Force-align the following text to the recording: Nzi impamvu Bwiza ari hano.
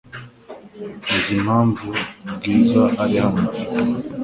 Nzi 1.15 1.31
impamvu 1.37 1.87
Bwiza 2.33 2.83
ari 3.03 3.15
hano. 3.23 3.43